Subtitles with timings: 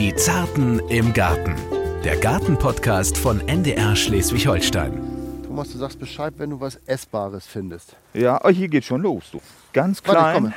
[0.00, 1.54] Die Zarten im Garten.
[2.04, 4.98] Der Gartenpodcast von NDR Schleswig-Holstein.
[5.46, 7.96] Thomas, du sagst Bescheid, wenn du was Essbares findest.
[8.14, 9.24] Ja, oh, hier geht schon los.
[9.30, 9.42] Du.
[9.74, 10.34] Ganz Warte, klein.
[10.36, 10.54] komme.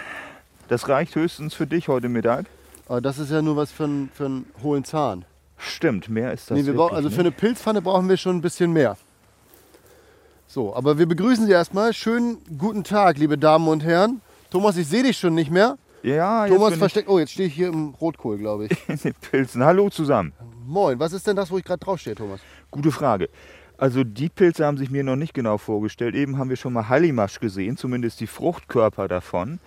[0.70, 2.46] das reicht höchstens für dich heute Mittag.
[2.88, 5.26] Aber das ist ja nur was für, einen- für einen hohlen Zahn.
[5.58, 7.20] Stimmt, mehr ist das Nee, wir brauchen, also für nicht.
[7.28, 8.96] eine Pilzpfanne brauchen wir schon ein bisschen mehr.
[10.48, 11.92] So, aber wir begrüßen Sie erstmal.
[11.92, 14.22] Schönen guten Tag, liebe Damen und Herren.
[14.52, 15.78] Thomas, ich sehe dich schon nicht mehr.
[16.04, 17.08] Ja, Thomas versteckt.
[17.08, 18.72] Oh, jetzt stehe ich hier im Rotkohl, glaube ich.
[18.90, 19.64] in den Pilzen.
[19.64, 20.34] Hallo zusammen.
[20.66, 22.42] Moin, was ist denn das, wo ich gerade draufstehe, Thomas?
[22.72, 23.30] Gute Frage.
[23.78, 26.14] Also die Pilze haben sich mir noch nicht genau vorgestellt.
[26.16, 29.60] Eben haben wir schon mal Hallimasch gesehen, zumindest die Fruchtkörper davon.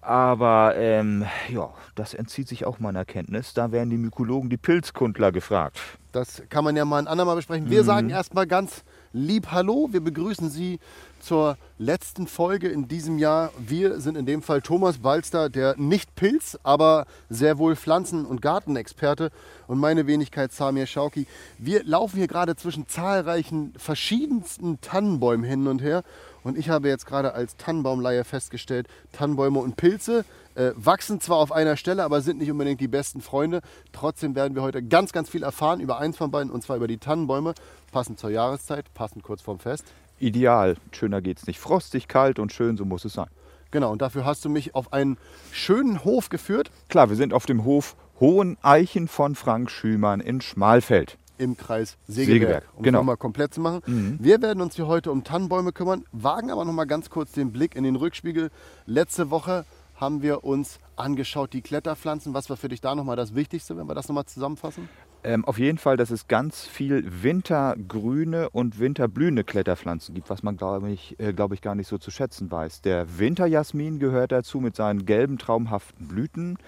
[0.00, 3.54] Aber ähm, ja, das entzieht sich auch meiner Kenntnis.
[3.54, 5.78] Da werden die Mykologen, die Pilzkundler gefragt.
[6.12, 7.70] Das kann man ja mal ein andermal besprechen.
[7.70, 9.88] Wir sagen erstmal ganz lieb Hallo.
[9.92, 10.78] Wir begrüßen Sie
[11.20, 13.50] zur letzten Folge in diesem Jahr.
[13.58, 18.42] Wir sind in dem Fall Thomas Balster, der nicht Pilz, aber sehr wohl Pflanzen- und
[18.42, 19.30] Gartenexperte
[19.68, 21.26] und meine Wenigkeit Samir Schauki.
[21.58, 26.02] Wir laufen hier gerade zwischen zahlreichen verschiedensten Tannenbäumen hin und her.
[26.42, 30.24] Und ich habe jetzt gerade als Tannenbaumleihe festgestellt, Tannenbäume und Pilze
[30.54, 33.60] äh, wachsen zwar auf einer Stelle, aber sind nicht unbedingt die besten Freunde.
[33.92, 36.88] Trotzdem werden wir heute ganz, ganz viel erfahren über eins von beiden, und zwar über
[36.88, 37.54] die Tannenbäume,
[37.90, 39.84] passend zur Jahreszeit, passend kurz vorm Fest.
[40.18, 40.76] Ideal.
[40.92, 41.58] Schöner geht's nicht.
[41.58, 43.28] Frostig, kalt und schön, so muss es sein.
[43.72, 45.16] Genau, und dafür hast du mich auf einen
[45.50, 50.40] schönen Hof geführt Klar, wir sind auf dem Hof Hohen Eichen von Frank Schümann in
[50.42, 51.16] Schmalfeld.
[51.38, 52.98] im Kreis Segeberg, Segeberg, um es genau.
[52.98, 54.18] nochmal komplett zu machen.
[54.20, 57.74] Wir werden uns hier heute um Tannenbäume kümmern, wagen aber nochmal ganz kurz den Blick
[57.74, 58.50] in den Rückspiegel.
[58.86, 62.34] Letzte Woche haben wir uns angeschaut, die Kletterpflanzen.
[62.34, 64.88] Was war für dich da nochmal das Wichtigste, wenn wir das nochmal zusammenfassen?
[65.24, 70.56] Ähm, auf jeden Fall, dass es ganz viel wintergrüne und winterblühende Kletterpflanzen gibt, was man,
[70.56, 72.80] glaube ich, äh, glaub ich, gar nicht so zu schätzen weiß.
[72.82, 76.58] Der Winterjasmin gehört dazu mit seinen gelben, traumhaften Blüten.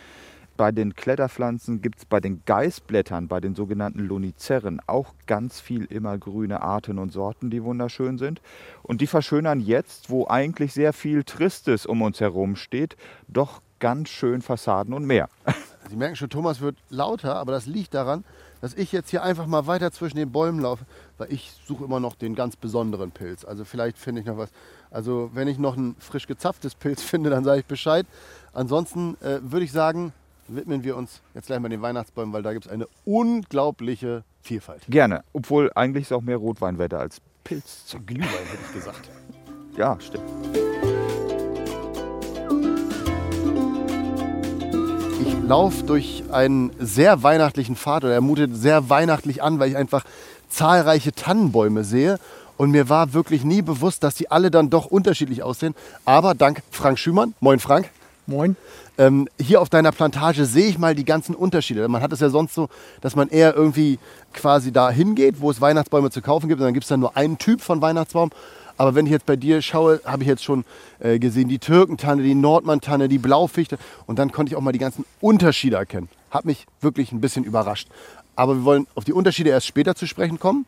[0.56, 5.84] Bei den Kletterpflanzen gibt es bei den Geißblättern, bei den sogenannten Loniceren, auch ganz viel
[5.86, 8.40] immergrüne Arten und Sorten, die wunderschön sind.
[8.84, 14.10] Und die verschönern jetzt, wo eigentlich sehr viel Tristes um uns herum steht, doch ganz
[14.10, 15.28] schön Fassaden und mehr.
[15.90, 18.24] Sie merken schon, Thomas wird lauter, aber das liegt daran,
[18.60, 20.86] dass ich jetzt hier einfach mal weiter zwischen den Bäumen laufe,
[21.18, 23.44] weil ich suche immer noch den ganz besonderen Pilz.
[23.44, 24.50] Also vielleicht finde ich noch was.
[24.90, 28.06] Also wenn ich noch ein frisch gezapftes Pilz finde, dann sage ich Bescheid.
[28.52, 30.12] Ansonsten äh, würde ich sagen,
[30.48, 34.82] widmen wir uns jetzt gleich mal den Weihnachtsbäumen, weil da gibt es eine unglaubliche Vielfalt.
[34.88, 37.96] Gerne, obwohl eigentlich ist auch mehr Rotweinwetter als Pilz.
[38.06, 39.10] Glühwein hätte ich gesagt.
[39.76, 40.24] Ja, stimmt.
[45.20, 49.76] Ich laufe durch einen sehr weihnachtlichen Pfad oder er mutet sehr weihnachtlich an, weil ich
[49.76, 50.04] einfach
[50.48, 52.18] zahlreiche Tannenbäume sehe.
[52.56, 55.74] Und mir war wirklich nie bewusst, dass die alle dann doch unterschiedlich aussehen.
[56.04, 57.90] Aber dank Frank Schümann, moin Frank,
[58.26, 58.56] Moin.
[58.96, 61.86] ähm, hier auf deiner Plantage sehe ich mal die ganzen Unterschiede.
[61.88, 62.68] Man hat es ja sonst so,
[63.02, 63.98] dass man eher irgendwie
[64.32, 66.60] quasi da hingeht, wo es Weihnachtsbäume zu kaufen gibt.
[66.60, 68.30] Und dann gibt es dann nur einen Typ von Weihnachtsbaum.
[68.76, 70.64] Aber wenn ich jetzt bei dir schaue, habe ich jetzt schon
[71.00, 73.78] äh, gesehen, die Türkentanne, die Nordmann-Tanne, die Blaufichte.
[74.06, 76.08] Und dann konnte ich auch mal die ganzen Unterschiede erkennen.
[76.30, 77.88] Hat mich wirklich ein bisschen überrascht.
[78.36, 80.66] Aber wir wollen auf die Unterschiede erst später zu sprechen kommen.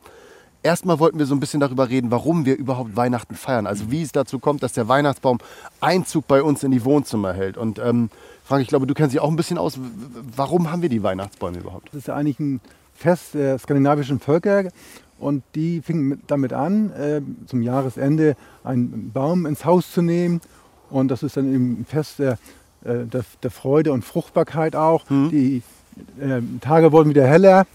[0.67, 3.69] Erstmal wollten wir so ein bisschen darüber reden, warum wir überhaupt Weihnachten feiern.
[3.69, 5.39] Also wie es dazu kommt, dass der Weihnachtsbaum
[5.81, 7.57] Einzug bei uns in die Wohnzimmer hält.
[7.57, 8.11] Und ähm,
[8.43, 9.79] Frank, ich glaube, du kennst dich auch ein bisschen aus.
[10.35, 11.91] Warum haben wir die Weihnachtsbäume überhaupt?
[11.91, 12.61] Das ist ja eigentlich ein
[12.97, 14.65] Fest der skandinavischen Völker
[15.21, 18.35] und die fingen mit- damit an, äh, zum Jahresende
[18.65, 20.41] einen Baum ins Haus zu nehmen.
[20.91, 22.33] Und das ist dann eben ein Fest der,
[22.83, 25.05] äh, der, der Freude und Fruchtbarkeit auch.
[25.09, 25.63] Die
[26.21, 27.67] äh, Tage wurden wieder heller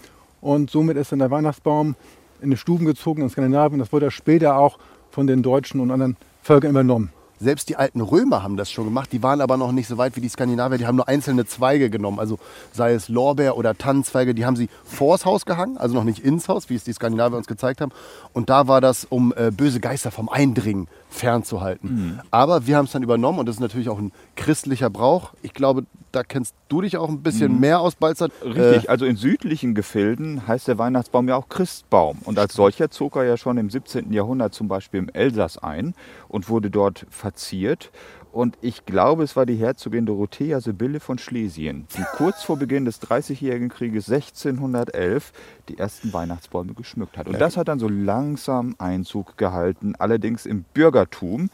[0.42, 1.94] und somit ist dann der Weihnachtsbaum
[2.42, 3.78] in die Stuben gezogen in Skandinavien.
[3.78, 4.78] Das wurde später auch
[5.10, 7.10] von den Deutschen und anderen Völkern übernommen.
[7.42, 9.10] Selbst die alten Römer haben das schon gemacht.
[9.12, 10.78] Die waren aber noch nicht so weit wie die Skandinavier.
[10.78, 12.20] Die haben nur einzelne Zweige genommen.
[12.20, 12.38] Also
[12.72, 14.32] sei es Lorbeer- oder Tannenzweige.
[14.32, 17.36] Die haben sie vors Haus gehangen, also noch nicht ins Haus, wie es die Skandinavier
[17.36, 17.90] uns gezeigt haben.
[18.32, 22.20] Und da war das, um äh, böse Geister vom Eindringen fernzuhalten.
[22.30, 25.34] Aber wir haben es dann übernommen und das ist natürlich auch ein christlicher Brauch.
[25.42, 28.32] Ich glaube, da kennst du dich auch ein bisschen mehr aus, Balzert.
[28.44, 32.18] Richtig, Äh, also in südlichen Gefilden heißt der Weihnachtsbaum ja auch Christbaum.
[32.24, 34.12] Und als solcher zog er ja schon im 17.
[34.12, 35.94] Jahrhundert zum Beispiel im Elsass ein
[36.28, 37.90] und wurde dort verziert.
[38.32, 42.86] Und ich glaube, es war die Herzogin Dorothea Sibylle von Schlesien, die kurz vor Beginn
[42.86, 45.32] des Dreißigjährigen Krieges 1611
[45.68, 47.28] die ersten Weihnachtsbäume geschmückt hat.
[47.28, 51.50] Und das hat dann so langsam Einzug gehalten, allerdings im Bürgertum.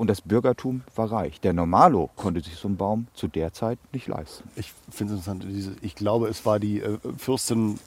[0.00, 1.42] Und das Bürgertum war reich.
[1.42, 4.48] Der Normalo konnte sich so einen Baum zu der Zeit nicht leisten.
[4.56, 7.78] Ich finde es interessant, diese, ich glaube, es war die äh, Fürstin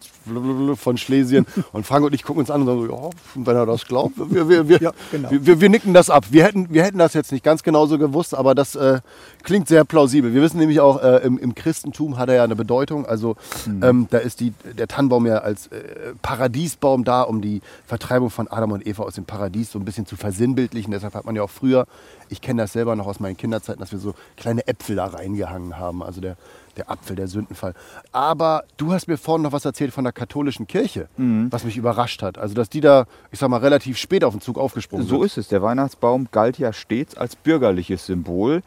[0.75, 3.65] von Schlesien und Frank und ich gucken uns an und sagen so, ja, wenn er
[3.65, 5.31] das glaubt, wir, wir, wir, Ja, genau.
[5.31, 6.25] wir, wir, wir nicken das ab.
[6.29, 9.01] Wir hätten, wir hätten das jetzt nicht ganz genauso gewusst, aber das äh,
[9.41, 10.35] klingt sehr plausibel.
[10.35, 13.07] Wir wissen nämlich auch, äh, im, im Christentum hat er ja eine Bedeutung.
[13.07, 13.37] Also
[13.81, 18.47] ähm, da ist die, der Tannenbaum ja als äh, Paradiesbaum da, um die Vertreibung von
[18.47, 20.91] Adam und Eva aus dem Paradies so ein bisschen zu versinnbildlichen.
[20.91, 21.87] Deshalb hat man ja auch früher,
[22.29, 25.77] ich kenne das selber noch aus meinen Kinderzeiten, dass wir so kleine Äpfel da reingehangen
[25.77, 26.01] haben.
[26.03, 26.35] Also der,
[26.77, 27.73] der Apfel, der Sündenfall.
[28.11, 32.21] Aber du hast mir vorhin noch was erzählt von der katholischen Kirche, was mich überrascht
[32.23, 32.37] hat.
[32.37, 35.25] Also dass die da, ich sag mal, relativ spät auf den Zug aufgesprungen So sind.
[35.25, 35.47] ist es.
[35.49, 38.61] Der Weihnachtsbaum galt ja stets als bürgerliches Symbol.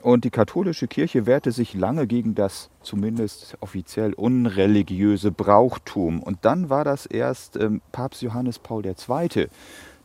[0.00, 6.20] Und die katholische Kirche wehrte sich lange gegen das zumindest offiziell unreligiöse Brauchtum.
[6.20, 9.46] Und dann war das erst ähm, Papst Johannes Paul II.,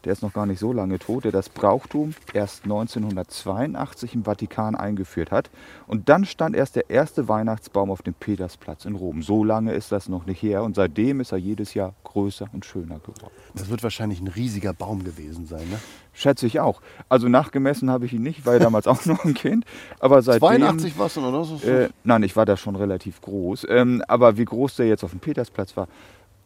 [0.08, 4.74] der ist noch gar nicht so lange tot, der das Brauchtum erst 1982 im Vatikan
[4.74, 5.50] eingeführt hat.
[5.86, 9.22] Und dann stand erst der erste Weihnachtsbaum auf dem Petersplatz in Rom.
[9.22, 10.64] So lange ist das noch nicht her.
[10.64, 13.34] Und seitdem ist er jedes Jahr größer und schöner geworden.
[13.54, 15.68] Das wird wahrscheinlich ein riesiger Baum gewesen sein.
[15.70, 15.78] Ne?
[16.14, 16.82] Schätze ich auch.
[17.10, 19.66] Also nachgemessen habe ich ihn nicht, war ja damals auch noch ein Kind.
[20.00, 21.68] Aber seitdem, 82 was oder so?
[21.68, 23.68] Äh, nein, ich war da schon relativ groß.
[23.68, 25.90] Ähm, aber wie groß der jetzt auf dem Petersplatz war,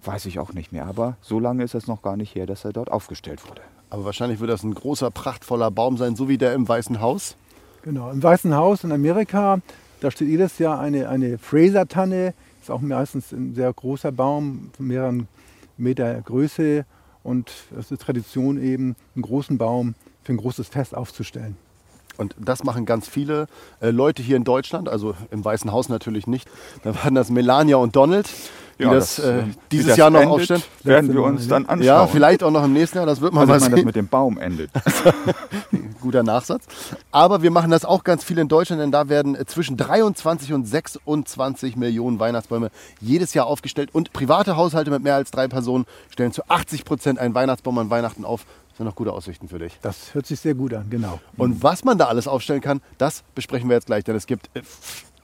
[0.04, 0.86] weiß ich auch nicht mehr.
[0.86, 3.62] Aber so lange ist es noch gar nicht her, dass er dort aufgestellt wurde.
[3.90, 7.36] Aber wahrscheinlich wird das ein großer, prachtvoller Baum sein, so wie der im Weißen Haus.
[7.84, 9.60] Genau, im Weißen Haus in Amerika,
[10.00, 12.34] da steht jedes Jahr eine, eine Fraser-Tanne.
[12.62, 15.28] Ist auch meistens ein sehr großer Baum, von mehreren
[15.78, 16.86] Meter Größe.
[17.24, 21.58] Und es ist Tradition eben, einen großen Baum für ein großes Fest aufzustellen.
[22.18, 23.48] Und das machen ganz viele
[23.80, 26.48] äh, Leute hier in Deutschland, also im Weißen Haus natürlich nicht.
[26.84, 28.30] Da waren das Melania und Donald,
[28.90, 30.64] die das, äh, äh, dieses das Jahr noch endet, aufstellen.
[30.84, 31.86] Werden wir uns dann anschauen.
[31.86, 33.80] Ja, vielleicht auch noch im nächsten Jahr, das wird man Also mal ich meine, das
[33.80, 33.86] sehen.
[33.86, 34.72] mit dem Baum endet.
[36.02, 36.66] Guter Nachsatz.
[37.12, 40.68] Aber wir machen das auch ganz viel in Deutschland, denn da werden zwischen 23 und
[40.68, 43.90] 26 Millionen Weihnachtsbäume jedes Jahr aufgestellt.
[43.94, 47.90] Und private Haushalte mit mehr als drei Personen stellen zu 80 Prozent einen Weihnachtsbaum an
[47.90, 48.46] Weihnachten auf.
[48.70, 49.78] Das sind noch gute Aussichten für dich.
[49.82, 51.20] Das hört sich sehr gut an, genau.
[51.38, 54.50] Und was man da alles aufstellen kann, das besprechen wir jetzt gleich, denn es gibt
[54.54, 54.62] äh,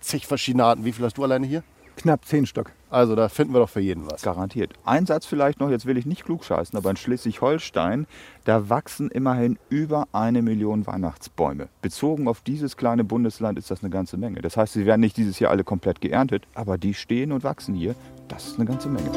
[0.01, 0.85] zig verschiedene Arten.
[0.85, 1.63] Wie viel hast du alleine hier?
[1.97, 2.71] Knapp 10 Stock.
[2.91, 4.21] Also da finden wir doch für jeden was.
[4.21, 4.71] Garantiert.
[4.85, 8.05] Ein Satz vielleicht noch, jetzt will ich nicht klugscheißen, aber in Schleswig-Holstein,
[8.45, 11.69] da wachsen immerhin über eine Million Weihnachtsbäume.
[11.81, 14.41] Bezogen auf dieses kleine Bundesland ist das eine ganze Menge.
[14.41, 17.73] Das heißt, sie werden nicht dieses Jahr alle komplett geerntet, aber die stehen und wachsen
[17.73, 17.95] hier.
[18.27, 19.09] Das ist eine ganze Menge.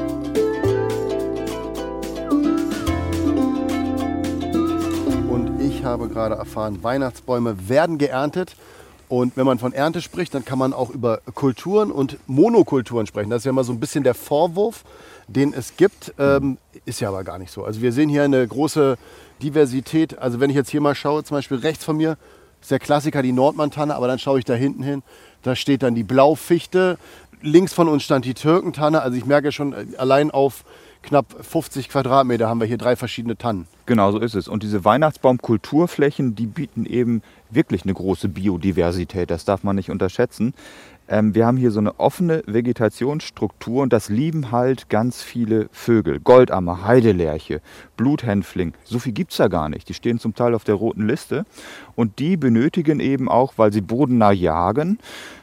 [5.28, 8.56] Und ich habe gerade erfahren, Weihnachtsbäume werden geerntet.
[9.10, 13.28] Und wenn man von Ernte spricht, dann kann man auch über Kulturen und Monokulturen sprechen.
[13.28, 14.84] Das ist ja mal so ein bisschen der Vorwurf,
[15.26, 16.14] den es gibt.
[16.16, 17.64] Ähm, ist ja aber gar nicht so.
[17.64, 18.96] Also wir sehen hier eine große
[19.42, 20.16] Diversität.
[20.20, 22.18] Also wenn ich jetzt hier mal schaue, zum Beispiel rechts von mir
[22.60, 25.02] ist der Klassiker die Nordmann-Tanne, aber dann schaue ich da hinten hin,
[25.42, 26.96] da steht dann die Blaufichte.
[27.42, 29.02] Links von uns stand die Türkentanne.
[29.02, 30.64] Also ich merke schon, äh, allein auf
[31.02, 33.66] knapp 50 Quadratmeter haben wir hier drei verschiedene Tannen.
[33.86, 34.48] Genau so ist es.
[34.48, 39.30] Und diese Weihnachtsbaum-Kulturflächen, die bieten eben wirklich eine große Biodiversität.
[39.30, 40.54] Das darf man nicht unterschätzen.
[41.10, 46.20] Ähm, wir haben hier so eine offene Vegetationsstruktur und das lieben halt ganz viele Vögel.
[46.20, 47.60] Goldammer, Heidelerche,
[47.96, 48.74] Bluthänfling.
[48.84, 49.88] So viel gibt es da gar nicht.
[49.88, 51.44] Die stehen zum Teil auf der roten Liste.
[51.96, 54.98] Und die benötigen eben auch, weil sie bodennah jagen,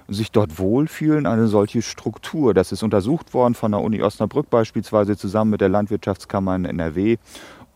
[0.07, 2.53] sich dort wohlfühlen, eine solche Struktur.
[2.53, 7.17] Das ist untersucht worden von der Uni Osnabrück beispielsweise zusammen mit der Landwirtschaftskammer in NRW.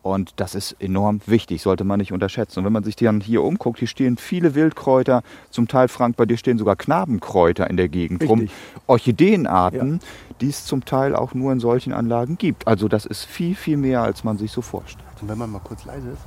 [0.03, 2.59] Und das ist enorm wichtig, sollte man nicht unterschätzen.
[2.59, 5.21] Und wenn man sich dann hier umguckt, hier stehen viele Wildkräuter,
[5.51, 8.39] zum Teil, Frank, bei dir stehen sogar Knabenkräuter in der Gegend rum.
[8.39, 8.58] Richtig.
[8.88, 10.00] Orchideenarten,
[10.41, 12.67] die es zum Teil auch nur in solchen Anlagen gibt.
[12.67, 15.05] Also das ist viel, viel mehr, als man sich so vorstellt.
[15.22, 16.25] Und wenn man mal kurz leise ist,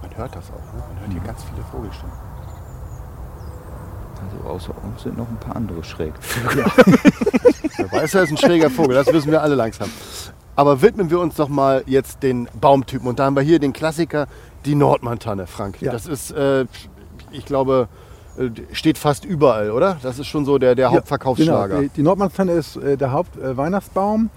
[0.00, 0.74] man hört das auch.
[0.74, 0.82] Ne?
[0.88, 2.12] Man hört hier ganz viele Vogelstimmen.
[4.24, 6.14] Also außer uns sind noch ein paar andere schräg.
[7.78, 9.90] Der Weißer ist ein schräger Vogel, das wissen wir alle langsam.
[10.56, 13.08] Aber widmen wir uns doch mal jetzt den Baumtypen.
[13.08, 14.26] Und da haben wir hier den Klassiker,
[14.64, 15.80] die Nordmantanne, Frank.
[15.82, 15.92] Ja.
[15.92, 16.66] Das ist, äh,
[17.32, 17.88] ich glaube,
[18.38, 19.98] äh, steht fast überall, oder?
[20.02, 21.78] Das ist schon so der, der Hauptverkaufsschlager.
[21.78, 21.90] Genau.
[21.96, 24.30] Die, Nordmannstanne ist äh, der Hauptweihnachtsbaum.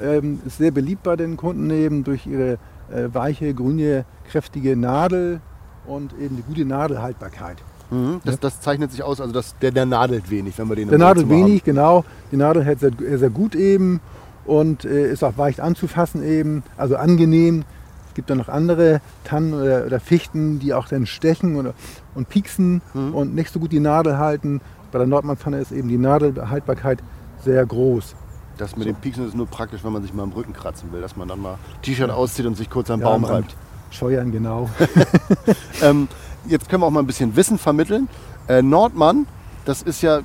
[0.00, 2.52] Ähm, ist sehr beliebt bei den Kunden eben durch ihre
[2.90, 5.40] äh, weiche, grüne, kräftige Nadel
[5.86, 7.56] und eben die gute Nadelhaltbarkeit.
[7.90, 8.20] Mhm.
[8.24, 10.96] Das, das zeichnet sich aus, also das, der, der nadelt wenig, wenn wir den Der
[10.96, 12.04] im Nadel Wohnzimmer wenig, genau.
[12.30, 14.00] Die Nadel hält sehr, sehr gut eben
[14.48, 17.64] und äh, ist auch leicht anzufassen eben, also angenehm.
[18.08, 21.74] Es gibt dann noch andere Tannen oder, oder Fichten, die auch dann stechen oder,
[22.14, 23.14] und pieksen Mhm.
[23.14, 24.60] und nicht so gut die Nadel halten.
[24.90, 26.98] Bei der Nordmannpfanne ist eben die Nadelhaltbarkeit
[27.44, 28.16] sehr groß.
[28.56, 31.00] Das mit dem Pieksen ist nur praktisch, wenn man sich mal im Rücken kratzen will,
[31.00, 33.54] dass man dann mal T-Shirt auszieht und sich kurz am Baum am reibt.
[33.90, 34.68] Scheuern, genau.
[35.82, 36.08] Ähm,
[36.46, 38.08] jetzt können wir auch mal ein bisschen Wissen vermitteln.
[38.48, 39.26] Äh, Nordmann,
[39.64, 40.20] das ist ja,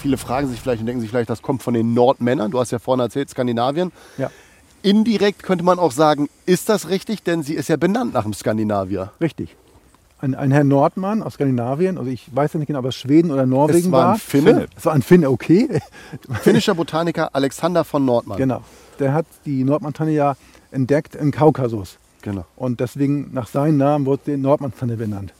[0.00, 2.50] viele fragen sich vielleicht und denken sich vielleicht, das kommt von den Nordmännern.
[2.50, 3.92] Du hast ja vorhin erzählt, Skandinavien.
[4.18, 4.30] Ja,
[4.82, 7.22] Indirekt könnte man auch sagen, ist das richtig?
[7.22, 9.12] Denn sie ist ja benannt nach dem Skandinavier.
[9.20, 9.56] richtig.
[10.22, 13.30] Ein, ein Herr Nordmann aus Skandinavien, also ich weiß ja nicht genau, ob es Schweden
[13.30, 14.66] oder Norwegen Es war ein Finne.
[14.76, 15.80] Es war ein Finne, okay.
[16.42, 18.36] Finnischer Botaniker Alexander von Nordmann.
[18.36, 18.62] genau.
[18.98, 20.36] Der hat die Nordmantanne ja
[20.72, 21.96] entdeckt im Kaukasus.
[22.20, 22.44] genau.
[22.56, 25.32] Und deswegen nach seinem Namen wurde die Nordmantanne benannt.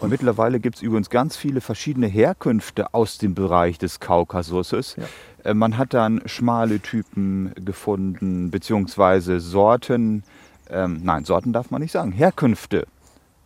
[0.00, 4.96] Und mittlerweile gibt es übrigens ganz viele verschiedene Herkünfte aus dem Bereich des Kaukasuses.
[5.44, 10.22] Äh, Man hat dann schmale Typen gefunden, beziehungsweise Sorten,
[10.70, 12.86] ähm, nein, Sorten darf man nicht sagen, Herkünfte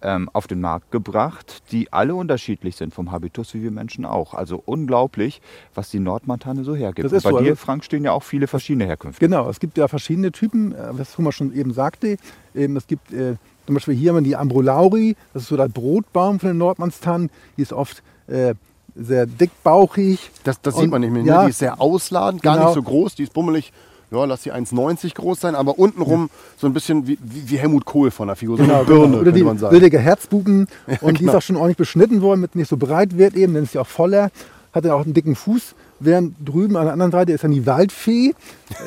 [0.02, 4.32] ähm, auf den Markt gebracht, die alle unterschiedlich sind vom Habitus wie wir Menschen auch.
[4.32, 5.42] Also unglaublich,
[5.74, 7.04] was die Nordmantanne so hergibt.
[7.04, 9.20] Das ist Und bei so, dir, also- Frank, stehen ja auch viele verschiedene Herkünfte.
[9.24, 12.16] Genau, es gibt ja verschiedene Typen, äh, was Thomas schon eben sagte.
[12.54, 13.36] Ähm, Es gibt äh,
[13.70, 17.30] zum Beispiel hier haben wir die Ambrolauri, das ist so der Brotbaum von den Nordmannstannen.
[17.56, 18.54] Die ist oft äh,
[18.96, 20.32] sehr dickbauchig.
[20.42, 21.22] Das, das Und- sieht man nicht mehr.
[21.22, 21.44] Ja, ne?
[21.44, 22.66] Die ist sehr ausladend, gar Genau.
[22.66, 23.14] nicht so groß.
[23.14, 23.72] Die ist bummelig.
[24.10, 28.10] Ja, lass die 1,90 groß sein, aber untenrum so ein bisschen wie, wie, Helmut Kohl
[28.10, 28.56] von der Figur.
[28.56, 29.18] So Genau, eine Birne, genau.
[29.20, 29.72] Oder die man sagen.
[29.72, 30.66] willige Herzbuben.
[31.00, 31.30] Und die genau.
[31.30, 33.78] ist auch schon ordentlich beschnitten worden, damit nicht so breit wird eben, dann ist sie
[33.78, 34.32] auch voller.
[34.72, 35.74] Hat dann auch einen dicken Fuß.
[35.98, 38.34] Während drüben an der anderen Seite ist dann die Waldfee,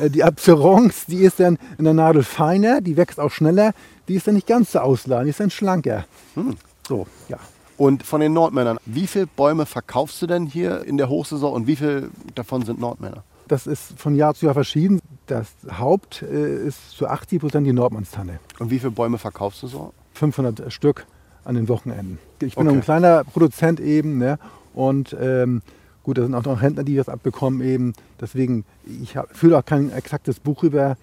[0.02, 3.74] äh, die Abserance, die ist dann in der Nadel feiner, die wächst auch schneller.
[4.08, 6.06] Die ist dann nicht ganz so ausladend, die ist dann schlanker.
[6.36, 6.56] Hm.
[6.88, 7.38] So, ja.
[7.78, 11.68] Und von den Nordmännern, wie viele Bäume verkaufst du denn hier in der Hochsaison und
[11.68, 13.24] wie viele davon sind Nordmänner?
[13.48, 15.00] Das ist von Jahr zu Jahr verschieden.
[15.28, 15.48] Das
[15.78, 18.40] Haupt äh, ist zu 80 Prozent die Nordmannstanne.
[18.60, 19.94] Und wie viele Bäume verkaufst du so?
[20.14, 21.06] 500 Stück
[21.44, 22.20] an den Wochenenden.
[22.42, 22.78] Ich bin Okay.
[22.78, 24.18] ein kleiner Produzent eben.
[24.18, 24.38] Ne?
[24.74, 25.62] Und ähm,
[26.04, 27.94] gut, da sind auch noch Händler, die das abbekommen eben.
[28.20, 30.98] Deswegen, ich fühle auch kein exaktes Buch über,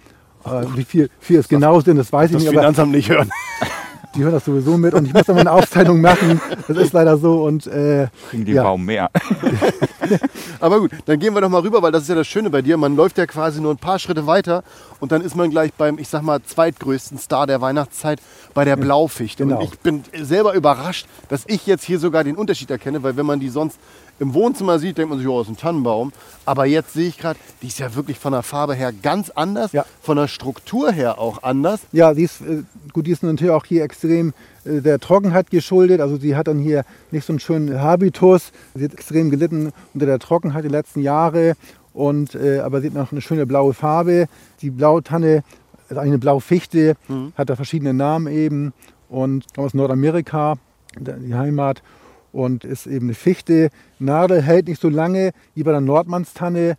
[0.45, 2.51] äh, wie viel, viel es genau sind, das weiß ich Das nicht.
[2.51, 3.31] Aber Finanzamt nicht hören.
[4.15, 6.41] die hören das sowieso mit und ich muss dann mal eine Aufzeichnung machen.
[6.67, 7.45] Das ist leider so.
[7.45, 8.65] Und äh, Kriegen die ja.
[8.65, 9.11] Baum mehr.
[10.61, 12.63] Aber gut, dann gehen wir doch mal rüber, weil das ist ja das Schöne bei
[12.63, 12.77] dir.
[12.77, 14.65] Man läuft ja quasi nur ein paar Schritte weiter
[14.99, 18.21] und dann ist man gleich beim, ich sag mal, zweitgrößten Star der Weihnachtszeit,
[18.55, 19.45] bei der Blaufichte.
[19.45, 19.59] Genau.
[19.61, 23.27] Und ich bin selber überrascht, dass ich jetzt hier sogar den Unterschied erkenne, weil wenn
[23.27, 23.79] man die sonst
[24.19, 26.13] im Wohnzimmer sieht, denkt man sich, oh, das ist ein Tannenbaum.
[26.45, 29.73] Aber jetzt sehe ich gerade, die ist ja wirklich von der Farbe her ganz anders,
[29.73, 29.87] Ja.
[30.03, 31.81] von der Struktur her auch anders.
[31.93, 36.03] Ja, die ist, äh, gut, die ist natürlich auch hier extrem äh, der Trockenheit geschuldet.
[36.03, 38.53] Also sie hat dann hier nicht so einen schönen Habitus.
[38.75, 41.55] Sie hat extrem gelitten unter der Trockenheit die letzten Jahre.
[41.95, 44.27] Und, äh, aber sie hat noch eine schöne blaue Farbe.
[44.61, 45.45] Die Blautanne
[45.91, 46.95] ist eigentlich eine Blaufichte,
[47.37, 48.73] hat da verschiedene Namen eben.
[49.09, 50.55] Und kommt aus Nordamerika,
[50.99, 51.83] da- die Heimat.
[52.33, 53.71] Und ist eben eine Fichte.
[53.99, 56.77] Nadel hält nicht so lange wie bei der Nordmannstanne.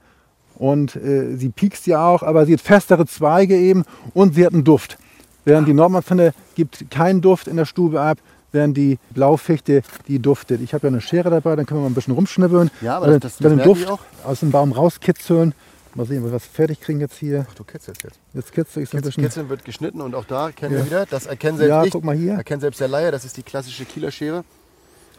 [0.55, 4.53] Und äh, sie piekst ja auch, aber sie hat festere Zweige eben und sie hat
[4.53, 4.97] einen Duft.
[5.43, 8.19] Während die Nordmannstanne gibt keinen Duft in der Stube ab,
[8.51, 10.61] während die Blaufichte, die duftet.
[10.61, 12.69] Ich habe ja eine Schere dabei, dann können wir mal ein bisschen rumschnibbeln.
[12.81, 13.99] Ja, aber Dann- das- das dann den Duft auch.
[14.23, 15.53] aus dem Baum rauskitzeln.
[15.93, 17.45] Mal sehen, ob wir was fertig kriegen jetzt hier.
[17.55, 18.19] Du kitzelst jetzt.
[18.33, 19.23] Jetzt kitzel ich so ein bisschen.
[19.23, 20.79] Kitzeln wird geschnitten und auch da kennen Ja.
[20.79, 21.91] wir wieder, das erkennen selbst Ja, ich.
[21.91, 22.33] guck mal hier.
[22.35, 24.43] Erkennt selbst der Laie, das ist die klassische Kieler Schere.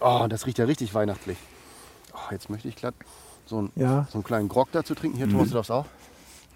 [0.00, 1.36] Oh, das riecht ja richtig weihnachtlich.
[2.14, 2.94] Oh, jetzt möchte ich glatt
[3.46, 4.00] so einen, Ja.
[4.02, 4.06] Mhm.
[4.10, 5.18] so einen kleinen Grog dazu trinken.
[5.18, 5.84] Hier, Thomas, du darfst auch.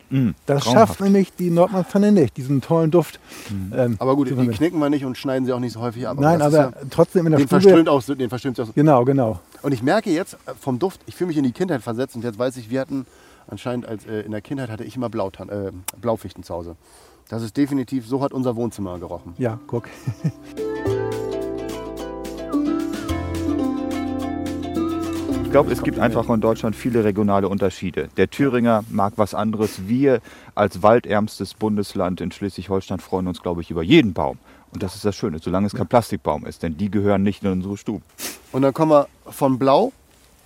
[0.09, 0.89] Mm, Das traumhaft.
[0.89, 3.19] schafft nämlich die Nordmannstanne nicht, diesen tollen Duft.
[3.73, 4.57] ähm, Aber gut, die vermitteln.
[4.57, 6.17] knicken wir nicht und schneiden sie auch nicht so häufig ab.
[6.21, 7.61] Nein, aber ja, trotzdem in der den Stube.
[7.61, 8.67] verströmt auch, den verströmt sie auch.
[8.67, 8.73] so.
[8.73, 9.41] Genau, genau.
[9.63, 12.23] Und ich merke jetzt äh, vom Duft, ich fühle mich in die Kindheit versetzt und
[12.23, 13.05] jetzt weiß ich, wir hatten
[13.49, 16.77] anscheinend als äh, in der Kindheit hatte ich immer Blautan äh, Blaufichten zu Hause.
[17.29, 19.35] Das ist definitiv, so hat unser Wohnzimmer gerochen.
[19.39, 19.89] Ja, guck.
[25.43, 28.09] Ich glaube, es gibt einfach in Deutschland viele regionale Unterschiede.
[28.17, 29.89] Der Thüringer mag was anderes.
[29.89, 30.21] Wir
[30.55, 34.39] als waldärmstes Bundesland in Schleswig-Holstein freuen uns, glaube ich, über jeden Baum.
[34.73, 37.51] Und das ist das Schöne, solange es kein Plastikbaum ist, denn die gehören nicht in
[37.51, 38.03] unsere Stuben.
[38.53, 39.93] Und dann kommen wir von Blau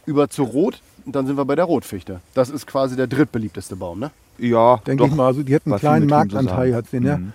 [0.07, 2.21] über zu Rot und dann sind wir bei der Rotfichte.
[2.35, 4.11] Das ist quasi der drittbeliebteste Baum, ne?
[4.39, 7.19] Ja, Denke ich mal, also die hat einen kleinen Marktanteil, hat sie, ne?
[7.19, 7.33] Mhm.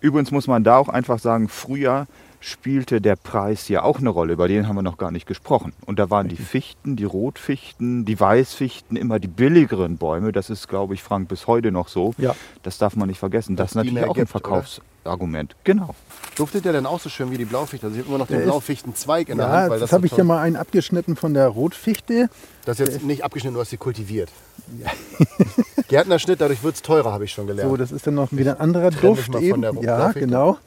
[0.00, 2.06] Übrigens muss man da auch einfach sagen, früher
[2.40, 5.72] spielte der Preis ja auch eine Rolle, über den haben wir noch gar nicht gesprochen.
[5.86, 10.32] Und da waren die Fichten, die Rotfichten, die Weißfichten immer die billigeren Bäume.
[10.32, 12.14] Das ist, glaube ich, Frank, bis heute noch so.
[12.18, 12.34] Ja.
[12.62, 13.56] Das darf man nicht vergessen.
[13.56, 14.62] Das ist Dass die natürlich auch ein gibt, oder?
[14.62, 15.56] Verkaufsargument.
[15.64, 15.94] Genau.
[16.36, 17.86] Duftet der denn auch so schön wie die Blaufichte?
[17.86, 19.70] Also ich habe immer noch den ist- Blaufichtenzweig in der Ja, Hand.
[19.70, 22.30] Weil das das habe so ich ja mal einen abgeschnitten von der Rotfichte.
[22.64, 24.30] Das ist jetzt nicht abgeschnitten, du hast sie kultiviert.
[25.88, 27.70] Gärtnerschnitt, dadurch wird es teurer, habe ich schon gelernt.
[27.70, 29.62] So, das ist dann noch wieder ein anderer Duft mal von eben.
[29.62, 30.58] der ja, genau.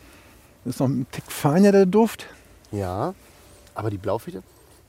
[0.63, 2.27] Das ist noch ein Tick feiner der Duft.
[2.72, 3.13] ja,
[3.74, 4.44] aber die Blaufichte?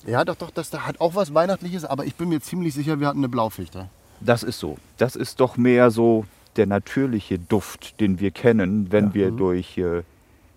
[0.07, 2.99] Ja, doch, doch, das da hat auch was Weihnachtliches, aber ich bin mir ziemlich sicher,
[2.99, 3.89] wir hatten eine Blaufichte.
[4.21, 4.77] Das ist so.
[4.99, 6.27] Das ist doch mehr so
[6.57, 10.03] der natürliche Duft, den wir kennen, wenn wir durch äh,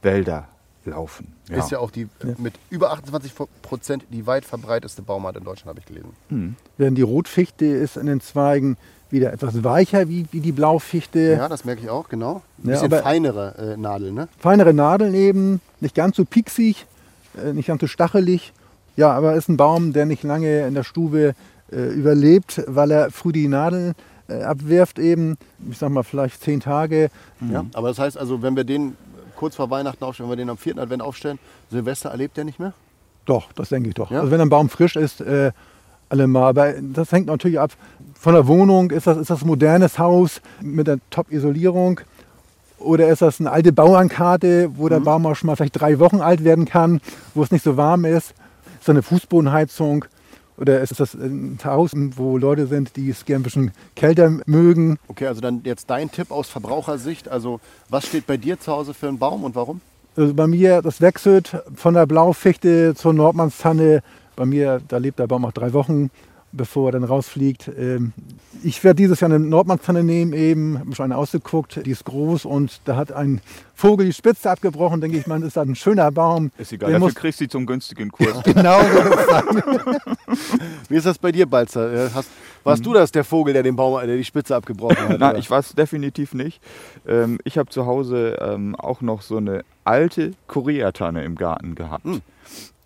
[0.01, 0.47] Wälder
[0.85, 1.33] laufen.
[1.49, 2.07] Ist ja auch die
[2.37, 6.57] mit über 28 Prozent die weit verbreiteste Baumart in Deutschland, habe ich gelesen.
[6.77, 8.77] Während die Rotfichte ist in den Zweigen
[9.15, 11.19] wieder etwas weicher wie, wie die Blaufichte.
[11.37, 12.41] Ja, das merke ich auch, genau.
[12.63, 14.27] Ein Ja, bisschen aber- feinere äh, Nadeln, ne?
[14.39, 16.85] Feinere Nadeln eben, nicht ganz so pieksig,
[17.43, 18.53] äh, nicht ganz so stachelig.
[18.97, 21.33] Ja, aber ist ein Baum, der nicht lange in der Stube
[21.71, 23.93] äh, überlebt, weil er früh die Nadeln
[24.29, 25.37] äh, abwirft eben.
[25.69, 27.09] Ich sag mal vielleicht zehn Tage.
[27.51, 27.65] Ja.
[27.73, 28.95] Aber das heißt also, wenn wir den
[29.35, 30.77] kurz vor Weihnachten aufstellen, wenn wir den am 4.
[30.77, 31.39] Advent aufstellen,
[31.71, 32.73] Silvester erlebt der nicht mehr?
[33.25, 34.11] Doch, das denke ich doch.
[34.11, 34.19] Ja?
[34.19, 35.19] Also wenn ein Baum frisch ist,
[36.09, 36.49] allemal.
[36.49, 37.71] Aber das hängt natürlich ab
[38.13, 38.91] von der Wohnung.
[38.91, 42.01] Ist das, ist das ein modernes Haus mit der Top-Isolierung?
[42.79, 46.21] Oder ist das eine alte Bauernkarte, wo der Baum auch schon mal vielleicht drei Wochen
[46.21, 47.01] alt werden kann,
[47.33, 48.33] wo es nicht so warm ist?
[48.79, 50.05] Ist das eine Fußbodenheizung?
[50.57, 54.97] Oder ist das ein Haus, wo Leute sind, die es gern ein bisschen kälter mögen?
[55.07, 57.27] Okay, also dann jetzt dein Tipp aus Verbrauchersicht.
[57.27, 57.59] Also
[57.89, 59.81] was steht bei dir zu Hause für einen Baum und warum?
[60.15, 64.01] Also bei mir, das wechselt von der Blaufichte zur Nordmannstanne.
[64.35, 66.09] Bei mir, da lebt der Baum auch drei Wochen,
[66.51, 67.69] bevor er dann rausfliegt.
[67.77, 68.13] Ähm,
[68.63, 72.05] Ich werde dieses Jahr eine Nordmannstanne nehmen, eben, habe mir schon eine ausgeguckt, die ist
[72.05, 73.41] groß und da hat ein
[73.75, 76.51] Vogel die Spitze abgebrochen, denke ich, man, ist das ein schöner Baum.
[76.57, 78.41] Ist egal, Der dafür muss kriegst du sie zum günstigen Kurs.
[78.43, 78.79] genau.
[80.89, 82.05] Wie ist das bei dir, Balzer?
[82.05, 82.29] Äh, Hast,
[82.63, 85.09] warst du das, der Vogel, der den Baum, der die Spitze abgebrochen hat?
[85.19, 85.39] Nein, oder?
[85.39, 86.61] ich war es definitiv nicht.
[87.07, 92.05] Ähm, ich habe zu Hause ähm, auch noch so eine alte Koreatanne im Garten gehabt.
[92.05, 92.21] Hm.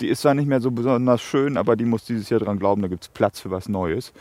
[0.02, 2.82] Die ist zwar nicht mehr so besonders schön, aber die muss dieses Jahr dran glauben,
[2.82, 4.14] da gibt es Platz für was Neues.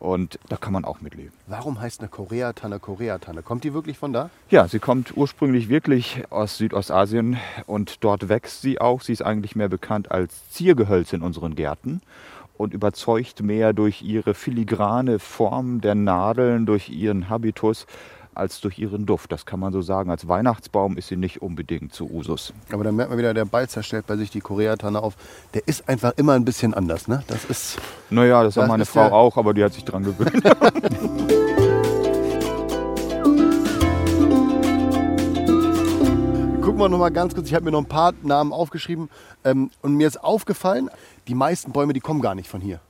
[0.00, 1.30] Und da kann man auch mitleben.
[1.46, 3.42] Warum heißt eine Koreatanne Koreatanne?
[3.42, 4.30] Kommt die wirklich von da?
[4.50, 9.00] Ja, sie kommt ursprünglich wirklich aus Südostasien und dort wächst sie auch.
[9.00, 12.02] Sie ist eigentlich mehr bekannt als Ziergehölz in unseren Gärten
[12.56, 17.86] und überzeugt mehr durch ihre filigrane Form der Nadeln, durch ihren Habitus,
[18.34, 19.32] als durch ihren Duft.
[19.32, 20.10] Das kann man so sagen.
[20.10, 22.52] Als Weihnachtsbaum ist sie nicht unbedingt zu Usus.
[22.72, 25.14] Aber dann merkt man wieder, der Balzer stellt bei sich die Koreatanne auf.
[25.54, 27.22] Der ist einfach immer ein bisschen anders, ne?
[27.26, 27.78] Das ist.
[28.10, 30.42] Naja, das Das hat meine Frau auch, aber die hat sich dran gewöhnt.
[36.62, 37.48] Gucken wir noch mal ganz kurz.
[37.48, 39.10] Ich habe mir noch ein paar Namen aufgeschrieben.
[39.44, 40.88] Ähm, und mir ist aufgefallen,
[41.28, 42.80] die meisten Bäume, die kommen gar nicht von hier.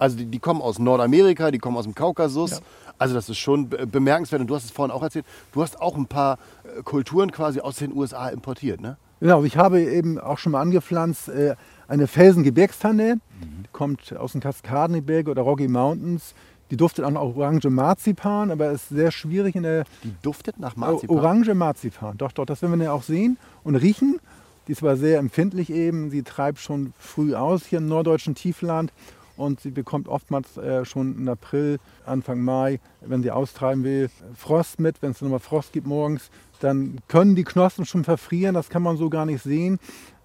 [0.00, 2.60] Also die, die kommen aus Nordamerika, die kommen aus dem Kaukasus.
[2.98, 4.40] Also das ist schon be- bemerkenswert.
[4.40, 7.60] Und du hast es vorhin auch erzählt, du hast auch ein paar äh, Kulturen quasi
[7.60, 8.96] aus den USA importiert, ne?
[9.20, 11.54] Genau, ich habe eben auch schon mal angepflanzt äh,
[11.88, 16.34] eine Felsengebirgstanne, die kommt aus den Kaskadengebirge oder Rocky Mountains.
[16.70, 20.76] Die duftet auch nach Orange Marzipan, aber ist sehr schwierig in der Die duftet nach
[20.76, 21.16] Marzipan.
[21.18, 22.16] Orange Marzipan.
[22.16, 24.20] Doch, doch, das werden wir ja auch sehen und riechen.
[24.68, 26.10] Die ist aber sehr empfindlich eben.
[26.10, 28.92] Sie treibt schon früh aus hier im norddeutschen Tiefland
[29.40, 34.78] und sie bekommt oftmals äh, schon im April, Anfang Mai, wenn sie austreiben will, Frost
[34.78, 35.02] mit.
[35.02, 38.54] Wenn es nochmal Frost gibt morgens, dann können die Knospen schon verfrieren.
[38.54, 39.78] Das kann man so gar nicht sehen.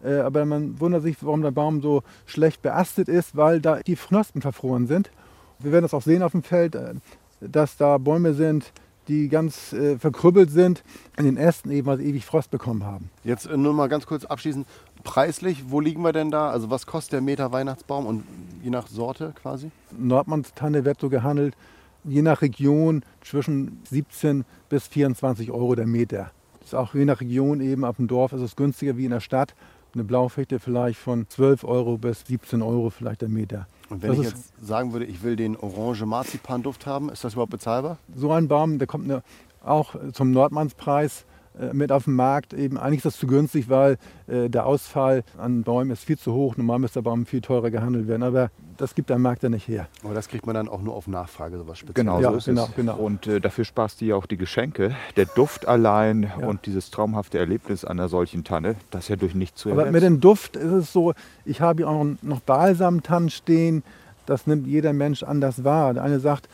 [0.04, 3.96] Äh, aber man wundert sich, warum der Baum so schlecht beastet ist, weil da die
[3.96, 5.12] Knospen verfroren sind.
[5.60, 6.96] Wir werden das auch sehen auf dem Feld, äh,
[7.40, 8.74] dass da Bäume sind,
[9.08, 10.84] die ganz äh, verkrüppelt sind
[11.18, 13.10] in den Ästen, eben weil sie ewig Frost bekommen haben.
[13.24, 14.68] Jetzt äh, nur mal ganz kurz abschließend.
[15.06, 16.50] Preislich, wo liegen wir denn da?
[16.50, 18.24] Also was kostet der Meter Weihnachtsbaum und
[18.62, 19.72] je nach Sorte quasi?
[19.98, 21.56] Nordmannstanne wird so gehandelt,
[22.04, 26.32] je nach Region zwischen 17 bis 24 Euro der Meter.
[26.60, 29.12] Das ist auch je nach Region eben auf dem Dorf ist es günstiger wie in
[29.12, 29.54] der Stadt.
[29.94, 33.68] Eine Blaufichte vielleicht von 12 Euro bis 17 Euro vielleicht der Meter.
[33.90, 37.34] Und wenn Das ich jetzt sagen würde, ich will den orange Marzipan-Duft haben, ist das
[37.34, 38.00] überhaupt bezahlbar?
[38.14, 39.22] so ein Baum, der kommt ne,
[39.64, 41.26] auch zum Nordmannspreis
[41.74, 42.54] mit auf den Markt.
[42.54, 46.34] Eben, eigentlich ist das zu günstig, weil äh, der Ausfall an Bäumen ist viel zu
[46.34, 46.58] hoch.
[46.58, 49.68] Normal müsste der Baum viel teurer gehandelt werden, aber das gibt der Markt ja nicht
[49.70, 49.88] her.
[50.04, 51.96] Aber das kriegt man dann auch nur auf Nachfrage, sowas Spezielles.
[51.96, 52.76] Genau, Ja, so ist genau, es.
[52.76, 52.96] genau.
[52.98, 54.96] Und äh, dafür sparst du ja auch die Geschenke.
[55.16, 56.48] Der Duft allein Ja.
[56.48, 59.94] und dieses traumhafte Erlebnis einer solchen Tanne, das ist ja durch nichts zu Aber ersetzen.
[59.94, 61.14] mit dem Duft ist es so,
[61.46, 63.84] ich habe hier auch noch Balsamtannen stehen,
[64.26, 65.94] das nimmt jeder Mensch anders wahr.
[65.94, 66.50] Der eine sagt,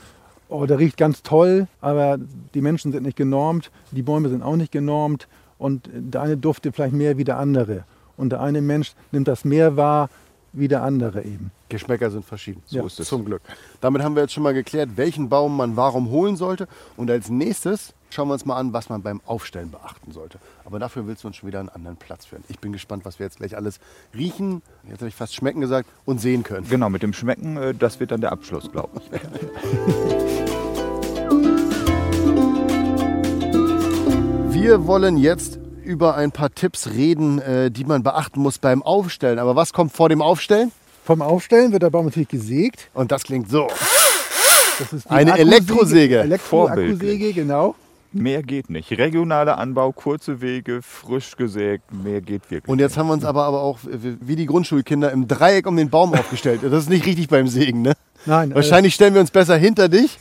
[0.52, 2.20] oh, der riecht ganz toll, aber
[2.54, 6.76] die Menschen sind nicht genormt, die Bäume sind auch nicht genormt und der eine duftet
[6.76, 7.86] vielleicht mehr wie der andere.
[8.18, 10.10] Und der eine Mensch nimmt das mehr wahr
[10.54, 11.52] wie der andere eben.
[11.70, 12.62] Geschmäcker sind verschieden.
[12.66, 13.08] So ist es.
[13.08, 13.42] Zum Glück.
[13.80, 16.68] Damit haben wir jetzt schon mal geklärt, welchen Baum man warum holen sollte.
[16.98, 20.38] Und als nächstes schauen wir uns mal an, was man beim Aufstellen beachten sollte.
[20.66, 22.44] Aber dafür willst du uns schon wieder einen anderen Platz führen.
[22.50, 23.80] Ich bin gespannt, was wir jetzt gleich alles
[24.16, 26.68] riechen, jetzt habe ich fast schmecken gesagt, und sehen können.
[26.70, 29.22] Genau, mit dem Schmecken, äh, das wird dann der Abschluss, glaube ich.
[34.52, 39.40] Wir wollen jetzt über ein paar Tipps reden, äh, die man beachten muss beim Aufstellen.
[39.40, 40.72] Aber was kommt vor dem Aufstellen?
[41.04, 42.90] Vom Aufstellen wird der Baum natürlich gesägt.
[42.94, 43.68] Und das klingt so.
[44.80, 46.20] Das ist Eine Akkusäge- Elektrosäge.
[46.20, 47.36] Elektroakkusäge, Vorbildlich.
[47.36, 47.76] genau.
[48.14, 48.92] Mehr geht nicht.
[48.92, 52.70] Regionaler Anbau, kurze Wege, frisch gesägt, mehr geht wirklich.
[52.70, 55.78] Und jetzt haben wir uns aber, aber auch äh, wie die Grundschulkinder im Dreieck um
[55.78, 56.62] den Baum aufgestellt.
[56.64, 57.94] Das ist nicht richtig beim Sägen, ne?
[58.26, 60.20] Nein, äh, Wahrscheinlich stellen wir uns besser hinter dich.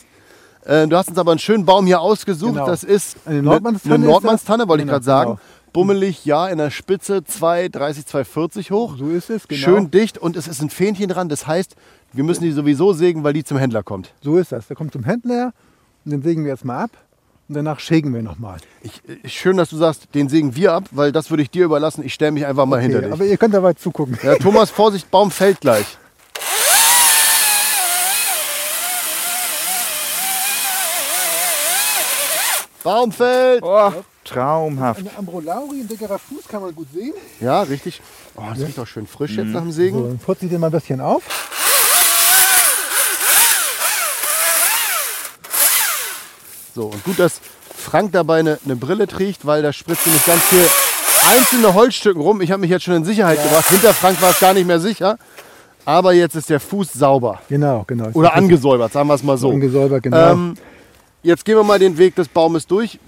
[0.64, 2.52] Äh, Du hast uns aber einen schönen Baum hier ausgesucht.
[2.54, 2.66] Genau.
[2.66, 5.30] Das ist Eine Nordmannstanne Eine Nordmannstanne, wollte ich Genau, gerade sagen.
[5.32, 5.40] genau.
[5.72, 8.96] Bummelig, ja, in der Spitze 2,30, 2,40 hoch.
[8.98, 9.60] So ist es, genau.
[9.60, 11.28] Schön dicht und es ist ein Fähnchen dran.
[11.28, 11.76] Das heißt,
[12.12, 14.12] wir müssen die sowieso sägen, weil die zum Händler kommt.
[14.20, 14.66] so ist das.
[14.66, 15.52] Der kommt zum Händler
[16.04, 16.90] und den sägen wir jetzt mal ab
[17.50, 18.58] und danach schägen wir nochmal.
[18.80, 22.04] Ich, schön, dass du sagst, den sägen wir ab, weil das würde ich dir überlassen.
[22.04, 23.12] Ich stelle mich einfach mal hinter dich.
[23.12, 24.16] aber ihr könnt dabei zugucken.
[24.22, 25.98] Ja, Thomas, Vorsicht, Baum fällt gleich.
[32.84, 33.62] Baum fällt!
[33.62, 33.92] Oh,
[34.24, 35.00] traumhaft.
[35.00, 37.12] Eine Ambrolauri, ein dickerer Fuß, kann man gut sehen.
[37.40, 38.00] Ja, richtig.
[38.36, 40.02] Oh, das riecht auch schön frisch jetzt nach dem So, Sägen.
[40.02, 41.22] dann putze ich den mal ein bisschen auf.
[46.74, 47.40] So, und gut, dass
[47.74, 50.64] Frank dabei eine, eine Brille trägt, weil da spritzt nicht ganz viel
[51.28, 52.40] einzelne Holzstücken rum.
[52.40, 53.68] Ich habe mich jetzt schon in Sicherheit gebracht.
[53.68, 55.18] Hinter Frank war es gar nicht mehr sicher.
[55.84, 57.40] Aber jetzt ist der Fuß sauber.
[57.48, 58.10] Genau, genau.
[58.12, 59.50] Oder angesäubert, sagen wir es mal so.
[59.50, 60.32] Angesäubert, genau.
[60.32, 60.54] Ähm,
[61.22, 62.98] jetzt gehen wir mal den Weg des Baumes durch.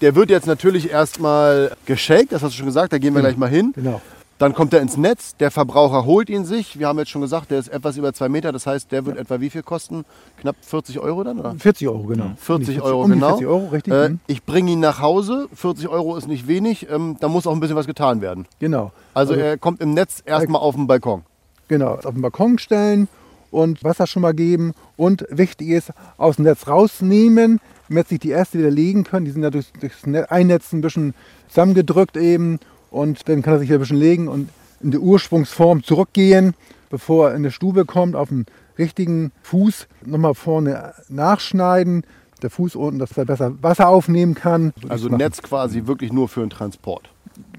[0.00, 3.36] Der wird jetzt natürlich erstmal geshakt, das hast du schon gesagt, da gehen wir gleich
[3.36, 3.72] mal hin.
[3.74, 4.00] genau.
[4.44, 6.78] Dann kommt er ins Netz, der Verbraucher holt ihn sich.
[6.78, 9.16] Wir haben jetzt schon gesagt, der ist etwas über zwei Meter, das heißt, der wird
[9.16, 10.04] etwa wie viel kosten?
[10.38, 11.40] Knapp 40 Euro dann?
[11.40, 11.54] Oder?
[11.54, 12.32] 40 Euro, genau.
[12.36, 13.28] 40 Um die Euro, um genau.
[13.28, 13.94] 40 Euro, richtig.
[13.94, 14.20] Äh, mhm.
[14.26, 17.60] ich bringe ihn nach Hause, 40 Euro ist nicht wenig, ähm, da muss auch ein
[17.60, 18.44] bisschen was getan werden.
[18.58, 18.92] Genau.
[19.14, 21.22] Also er kommt im Netz erstmal auf den Balkon.
[21.68, 23.08] Genau, auf den Balkon stellen
[23.50, 24.74] und Wasser schon mal geben.
[24.98, 29.24] Und wichtig ist, aus dem Netz rausnehmen, damit sich die Äste wieder legen können.
[29.24, 31.14] Die sind ja durch, durchs Net- Einnetzen ein bisschen
[31.48, 32.58] zusammengedrückt eben.
[32.94, 34.48] Und dann kann er sich wieder ein bisschen legen und
[34.80, 36.54] in die Ursprungsform zurückgehen,
[36.90, 38.46] bevor er in die Stube kommt, auf den
[38.78, 42.04] richtigen Fuß nochmal vorne nachschneiden.
[42.42, 44.72] Der Fuß unten, dass er besser Wasser aufnehmen kann.
[44.88, 47.10] Also Netz quasi wirklich nur für den Transport.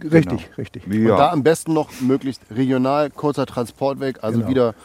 [0.02, 0.86] Richtig, richtig.
[0.88, 4.50] Und da Ja, am besten noch möglichst regional, kurzer Transportweg, also Genau.
[4.50, 4.76] wieder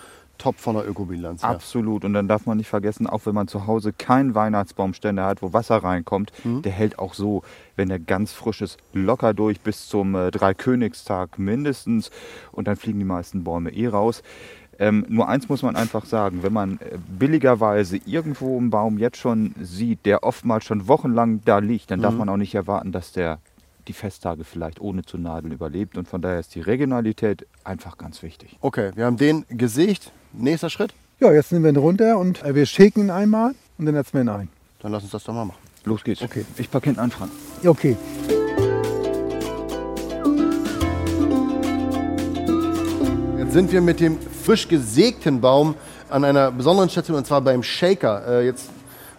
[0.41, 1.43] top von der Ökobilanz.
[1.43, 1.51] Ja.
[1.51, 2.05] absolut.
[2.05, 5.53] Und dann darf man nicht vergessen, auch wenn man zu Hause keinen Weihnachtsbaumständer hat, wo
[5.53, 7.43] Wasser reinkommt, der hält auch so,
[7.77, 12.11] wenn er ganz frisch ist, locker durch bis zum äh, Dreikönigstag mindestens.
[12.53, 14.23] Und dann fliegen die meisten Bäume eh raus.
[14.79, 19.19] Ähm, nur eins muss man einfach sagen, wenn man äh, billigerweise irgendwo einen Baum jetzt
[19.19, 23.13] schon sieht, der oftmals schon wochenlang da liegt, dann darf man auch nicht erwarten, dass
[23.13, 23.41] der
[23.89, 25.99] die Festtage vielleicht ohne zu nadeln überlebt.
[25.99, 28.57] Und von daher ist die Regionalität einfach ganz wichtig.
[28.61, 30.13] Okay, wir haben den gesägt.
[30.33, 33.87] Nächster Schritt, Ja, jetzt nehmen wir ihn runter und äh, wir shaken ihn einmal und
[33.87, 34.49] dann setzen wir ihn ein.
[34.81, 35.59] dann lass uns das doch mal machen.
[35.85, 36.23] Los geht's.
[36.23, 36.45] Okay.
[36.57, 37.31] Ich packe hinten an, Frank.
[37.65, 37.97] Okay.
[43.39, 45.75] Jetzt sind wir mit dem frisch gesägten Baum
[46.09, 48.41] an einer besonderen Station und zwar beim Shaker.
[48.41, 48.71] Äh, jetzt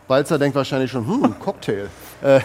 [0.07, 1.89] Balzer denkt wahrscheinlich schon, hm, Cocktail.
[2.21, 2.39] Äh,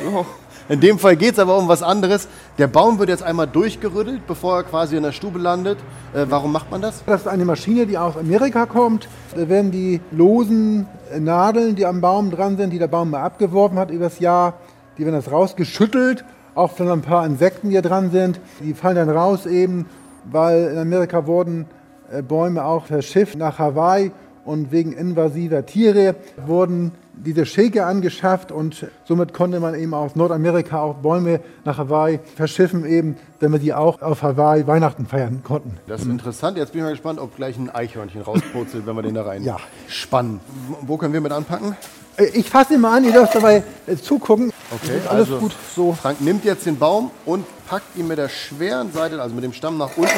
[0.68, 2.28] in dem Fall geht es aber um was anderes.
[2.58, 5.78] Der Baum wird jetzt einmal durchgerüttelt, bevor er quasi in der Stube landet.
[6.12, 7.04] Äh, warum macht man das?
[7.06, 9.08] Das ist eine Maschine, die aus Amerika kommt.
[9.34, 10.86] Da werden die losen
[11.18, 14.54] Nadeln, die am Baum dran sind, die der Baum mal abgeworfen hat übers Jahr,
[14.98, 16.24] die werden das rausgeschüttelt.
[16.54, 18.40] Auch von ein paar Insekten, die hier dran sind.
[18.60, 19.86] Die fallen dann raus eben,
[20.24, 21.66] weil in Amerika wurden
[22.10, 24.10] äh, Bäume auch verschifft nach Hawaii
[24.46, 26.14] und wegen invasiver Tiere
[26.46, 32.20] wurden diese Shaker angeschafft und somit konnte man eben aus Nordamerika auch Bäume nach Hawaii
[32.36, 35.78] verschiffen, eben, damit die auch auf Hawaii Weihnachten feiern konnten.
[35.86, 36.58] Das ist interessant.
[36.58, 39.42] Jetzt bin ich mal gespannt, ob gleich ein Eichhörnchen rauspurzelt, wenn wir den da rein
[39.44, 39.56] Ja.
[39.88, 40.40] spannen.
[40.82, 41.74] Wo- können wir mit anpacken?
[42.18, 44.52] Äh, Ich fasse ihn mal an, ihr dürft dabei äh, zugucken.
[44.70, 45.92] Okay, alles also gut so.
[45.94, 49.52] Frank nimmt jetzt den Baum und packt ihn mit der schweren Seite, also mit dem
[49.54, 50.10] Stamm nach unten,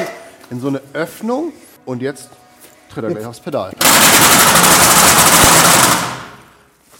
[0.50, 1.52] in so eine Öffnung.
[1.84, 2.28] Und jetzt
[2.98, 3.72] tritt er gleich aufs Pedal.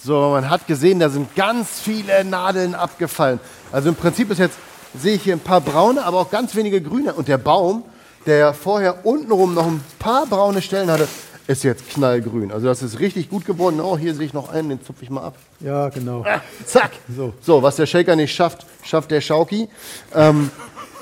[0.05, 3.41] So, man hat gesehen, da sind ganz viele Nadeln abgefallen.
[3.73, 4.57] Also im Prinzip ist jetzt,
[4.99, 7.15] sehe ich hier ein paar braune, aber auch ganz wenige grüne.
[7.15, 7.83] Und der Baum,
[8.25, 11.09] der ja vorher untenrum noch ein paar braune Stellen hatte,
[11.49, 12.53] ist jetzt knallgrün.
[12.53, 13.81] Also das ist richtig gut geworden.
[13.81, 15.35] Oh, hier sehe ich noch einen, den zupfe ich mal ab.
[15.61, 16.25] Ja, genau.
[16.65, 16.93] Zack.
[17.15, 17.33] So.
[17.41, 17.63] So.
[17.63, 19.69] was der Shaker nicht schafft, schafft der Schauki.
[20.15, 20.51] Ähm,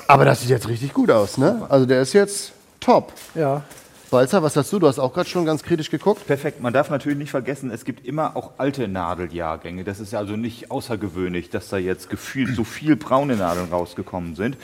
[0.07, 1.65] aber das sieht jetzt richtig gut aus, ne?
[1.69, 3.13] Also der ist jetzt top.
[3.35, 3.63] Ja.
[4.09, 4.79] Walzer, was hast du?
[4.79, 6.25] Du hast auch gerade schon ganz kritisch geguckt.
[6.25, 6.61] Perfekt.
[6.61, 9.83] Man darf natürlich nicht vergessen, es gibt immer auch alte Nadeljahrgänge.
[9.83, 14.55] Das ist also nicht außergewöhnlich, dass da jetzt gefühlt so viel braune Nadeln rausgekommen sind.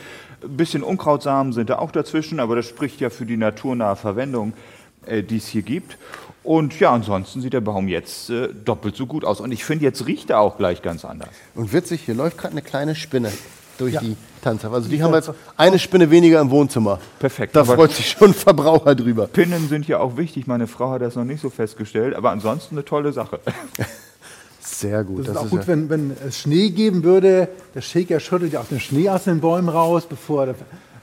[0.41, 4.53] Ein bisschen Unkrautsamen sind da auch dazwischen, aber das spricht ja für die naturnahe Verwendung,
[5.05, 5.97] äh, die es hier gibt.
[6.43, 9.41] Und ja, ansonsten sieht der Baum jetzt äh, doppelt so gut aus.
[9.41, 11.31] Und ich finde, jetzt riecht er auch gleich ganz anders.
[11.53, 13.29] Und witzig, hier läuft gerade eine kleine Spinne
[13.77, 14.73] durch die Tanzhaft.
[14.73, 16.99] Also die haben wir jetzt eine Spinne weniger im Wohnzimmer.
[17.19, 17.55] Perfekt.
[17.55, 19.27] Da freut sich schon Verbraucher drüber.
[19.27, 20.47] Pinnen sind ja auch wichtig.
[20.47, 23.39] Meine Frau hat das noch nicht so festgestellt, aber ansonsten eine tolle Sache.
[24.59, 25.19] Sehr gut.
[25.19, 27.49] Das, Das ist auch ist gut, ja- wenn, wenn es Schnee geben würde.
[27.75, 30.55] Der Shaker schüttelt ja auch den Schnee aus den Bäumen raus, bevor er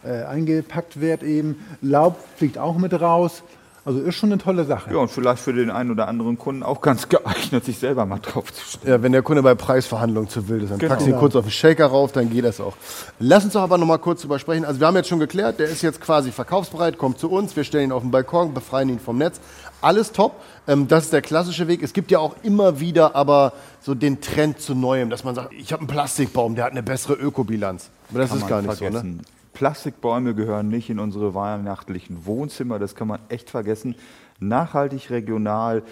[0.04, 1.64] äh, eingepackt wird eben.
[1.82, 3.42] Laub fliegt auch mit raus.
[3.84, 4.90] Also ist schon eine tolle Sache.
[4.92, 8.18] Ja, und vielleicht für den einen oder anderen Kunden auch ganz geeignet, sich selber mal
[8.18, 8.92] drauf zu stellen.
[8.92, 10.90] Ja, wenn der Kunde bei Preisverhandlungen zu wild ist, dann Genau.
[10.92, 12.74] packst du ihn kurz auf den Shaker rauf, dann geht das auch.
[13.18, 14.64] Lass uns doch aber noch mal kurz drüber sprechen.
[14.66, 17.64] Also wir haben jetzt schon geklärt, der ist jetzt quasi verkaufsbereit, kommt zu uns, wir
[17.64, 19.40] stellen ihn auf den Balkon, befreien ihn vom Netz.
[19.80, 20.34] Alles top.
[20.68, 21.82] Ähm, das ist der klassische Weg.
[21.82, 25.54] Es gibt ja auch immer wieder aber so den Trend zu Neuem, dass man sagt,
[25.54, 27.88] ich habe einen Plastikbaum, der hat eine bessere Ökobilanz.
[28.10, 29.18] Aber das Kann ist gar nicht so, ne?
[29.60, 29.92] Vergessen.
[29.94, 33.94] Plastikbäume gehören nicht in unsere weihnachtlichen Wohnzimmer, das kann man echt vergessen.
[34.40, 35.82] Nachhaltig, regional,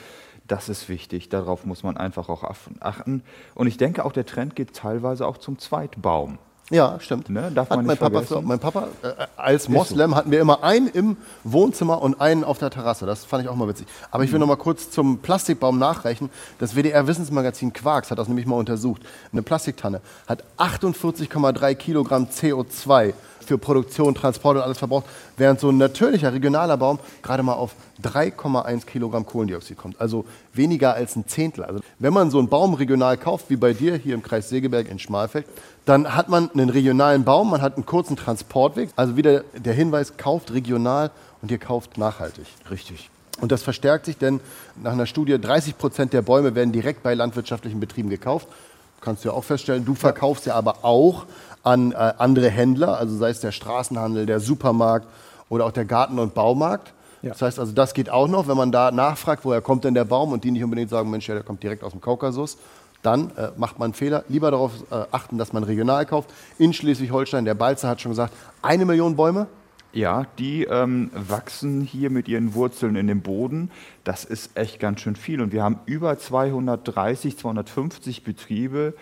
[0.46, 2.44] das ist wichtig, darauf muss man einfach auch
[2.80, 3.22] achten.
[3.54, 6.38] Und ich denke auch, der Trend geht teilweise auch zum Zweitbaum.
[6.70, 7.30] Ja, stimmt.
[7.30, 8.46] Ne, darf Hat man mein nicht Papa, vergessen.
[8.46, 12.68] mein Papa äh, als Moslem hatten wir immer einen im Wohnzimmer und einen auf der
[12.68, 13.06] Terrasse.
[13.06, 13.86] Das fand ich auch mal witzig.
[14.10, 16.28] Aber ich will noch mal kurz zum Plastikbaum nachreichen.
[16.58, 19.00] Das WDR-Wissensmagazin Quarks hat das nämlich mal untersucht.
[19.32, 23.14] Eine Plastiktanne hat 48,3 Kilogramm CO2
[23.48, 25.06] für Produktion, Transport und alles verbraucht,
[25.36, 30.00] während so ein natürlicher regionaler Baum gerade mal auf 3,1 Kilogramm Kohlendioxid kommt.
[30.00, 31.64] Also weniger als ein Zehntel.
[31.64, 34.88] Also wenn man so einen Baum regional kauft, wie bei dir hier im Kreis Segeberg
[34.88, 35.46] in Schmalfeld,
[35.84, 38.90] dann hat man einen regionalen Baum, man hat einen kurzen Transportweg.
[38.94, 41.10] Also wieder der Hinweis, kauft regional
[41.42, 42.46] und ihr kauft nachhaltig.
[42.70, 43.10] Richtig.
[43.40, 44.40] Und das verstärkt sich, denn
[44.82, 48.48] nach einer Studie 30 Prozent der Bäume werden direkt bei landwirtschaftlichen Betrieben gekauft.
[49.00, 49.84] Kannst du ja auch feststellen.
[49.84, 51.26] Du verkaufst ja aber auch
[51.62, 55.06] an äh, andere Händler, also sei es der Straßenhandel, der Supermarkt
[55.48, 56.92] oder auch der Garten- und Baumarkt.
[57.22, 57.30] Ja.
[57.30, 60.04] Das heißt also, das geht auch noch, wenn man da nachfragt, woher kommt denn der
[60.04, 62.58] Baum und die nicht unbedingt sagen, Mensch, ja, der kommt direkt aus dem Kaukasus.
[63.02, 64.24] Dann äh, macht man einen Fehler.
[64.28, 66.30] Lieber darauf äh, achten, dass man regional kauft.
[66.58, 68.32] In Schleswig-Holstein, der Balzer hat schon gesagt,
[68.62, 69.46] eine Million Bäume.
[69.92, 73.70] Ja, die ähm, wachsen hier mit ihren Wurzeln in den Boden.
[74.04, 75.40] Das ist echt ganz schön viel.
[75.40, 78.94] Und wir haben über 230, 250 Betriebe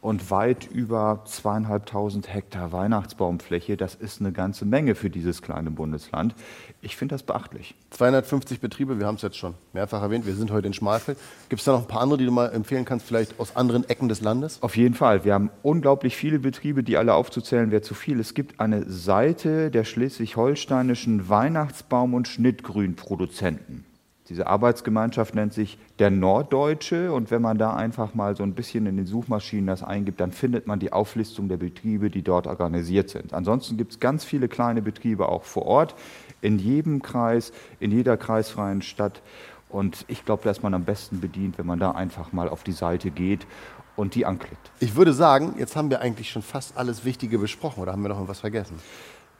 [0.00, 3.76] und weit über zweieinhalbtausend Hektar Weihnachtsbaumfläche.
[3.76, 6.34] Das ist eine ganze Menge für dieses kleine Bundesland.
[6.80, 7.74] Ich finde das beachtlich.
[7.90, 11.18] 250 Betriebe, wir haben es jetzt schon mehrfach erwähnt, wir sind heute in Schmalfeld.
[11.50, 13.88] Gibt es da noch ein paar andere, die du mal empfehlen kannst, vielleicht aus anderen
[13.88, 14.62] Ecken des Landes?
[14.62, 15.24] Auf jeden Fall.
[15.24, 18.18] Wir haben unglaublich viele Betriebe, die alle aufzuzählen wäre zu viel.
[18.20, 23.84] Es gibt eine Seite der schleswig-holsteinischen Weihnachtsbaum- und Schnittgrünproduzenten.
[24.30, 28.86] Diese Arbeitsgemeinschaft nennt sich der Norddeutsche und wenn man da einfach mal so ein bisschen
[28.86, 33.10] in den Suchmaschinen das eingibt, dann findet man die Auflistung der Betriebe, die dort organisiert
[33.10, 33.34] sind.
[33.34, 35.96] Ansonsten gibt es ganz viele kleine Betriebe auch vor Ort,
[36.40, 39.20] in jedem Kreis, in jeder kreisfreien Stadt.
[39.68, 42.62] Und ich glaube, da ist man am besten bedient, wenn man da einfach mal auf
[42.62, 43.48] die Seite geht
[43.96, 44.70] und die anklickt.
[44.78, 48.08] Ich würde sagen, jetzt haben wir eigentlich schon fast alles Wichtige besprochen oder haben wir
[48.08, 48.76] noch irgendwas vergessen?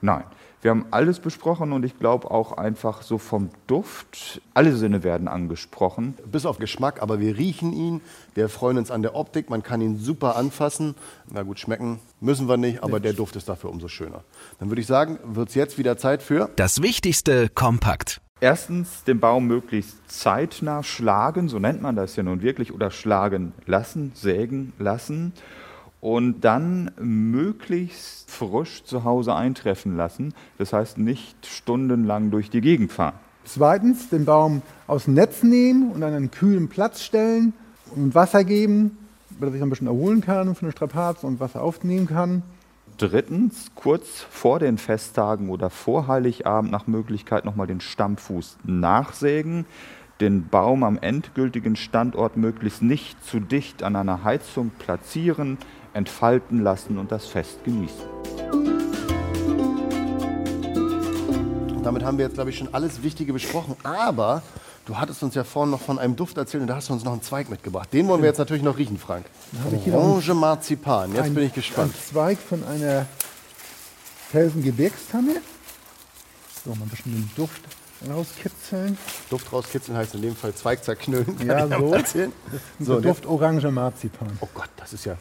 [0.01, 0.25] Nein,
[0.63, 5.27] wir haben alles besprochen und ich glaube auch einfach so vom Duft, alle Sinne werden
[5.27, 6.15] angesprochen.
[6.31, 8.03] Bis auf Geschmack, aber wir riechen ihn,
[8.35, 10.95] wir freuen uns an der Optik, man kann ihn super anfassen.
[11.33, 14.23] Na gut, schmecken müssen wir nicht, aber der Duft ist dafür umso schöner.
[14.59, 18.21] Dann würde ich sagen, wird es jetzt wieder Zeit für Das Wichtigste kompakt.
[18.43, 23.53] Erstens den Baum möglichst zeitnah schlagen, so nennt man das ja nun wirklich, oder schlagen
[23.67, 25.33] lassen, sägen lassen.
[26.01, 30.35] Und dann möglichst frisch zu Hause eintreffen lassen.
[30.57, 33.15] Das heißt nicht stundenlang durch die Gegend fahren.
[33.45, 37.53] Zweitens, den Baum aus dem Netz nehmen und an einen kühlen Platz stellen
[37.95, 38.97] und Wasser geben,
[39.31, 42.43] damit er sich ein bisschen erholen kann von den Strapazen und Wasser aufnehmen kann.
[42.99, 49.65] Drittens, kurz vor den Festtagen oder vor Heiligabend nach Möglichkeit nochmal den Stammfuß nachsägen,
[50.21, 55.57] den Baum am endgültigen Standort möglichst nicht zu dicht an einer Heizung platzieren,
[55.95, 58.05] entfalten lassen und das Fest genießen.
[61.77, 63.77] Und damit haben wir jetzt, glaube ich, schon alles Wichtige besprochen.
[63.83, 64.43] Aber
[64.87, 67.05] du hattest uns ja vorhin noch von einem Duft erzählt und da hast du uns
[67.05, 67.93] noch einen Zweig mitgebracht.
[67.93, 69.27] Den wollen wir jetzt natürlich noch riechen, Frank.
[69.93, 71.13] Orange Marzipan.
[71.15, 71.95] Jetzt Ein- bin ich gespannt.
[71.95, 73.07] Ein Zweig von einer
[74.31, 75.37] Felsengebirgstanne.
[76.65, 77.63] So, mal ein bisschen den Duft
[78.09, 78.97] rauskitzeln.
[79.31, 81.37] Duft rauskitzeln heißt in dem Fall Zweig zerknüllen.
[81.47, 81.97] Ja, so.
[82.79, 84.29] So, Duft Orange Marzipan.
[84.41, 85.17] Oh Gott, das ist ja.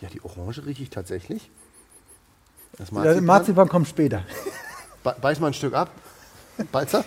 [0.00, 1.50] Ja, die Orange rieche ich tatsächlich.
[2.76, 3.24] Das Der Marzipan.
[3.24, 4.22] Marzipan kommt später.
[5.02, 5.90] Be- Beiß mal ein Stück ab.
[6.72, 7.04] Balzer?